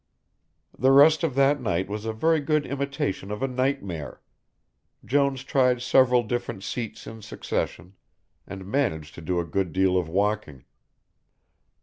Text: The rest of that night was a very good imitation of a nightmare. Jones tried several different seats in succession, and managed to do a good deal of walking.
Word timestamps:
The 0.75 0.89
rest 0.91 1.23
of 1.23 1.35
that 1.35 1.61
night 1.61 1.87
was 1.87 2.05
a 2.05 2.11
very 2.11 2.39
good 2.39 2.65
imitation 2.65 3.29
of 3.29 3.43
a 3.43 3.47
nightmare. 3.47 4.19
Jones 5.05 5.43
tried 5.43 5.79
several 5.83 6.23
different 6.23 6.63
seats 6.63 7.05
in 7.05 7.21
succession, 7.21 7.93
and 8.47 8.65
managed 8.65 9.13
to 9.13 9.21
do 9.21 9.39
a 9.39 9.45
good 9.45 9.71
deal 9.71 9.97
of 9.99 10.09
walking. 10.09 10.65